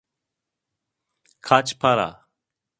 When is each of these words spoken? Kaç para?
Kaç 1.41 1.79
para? 1.79 2.29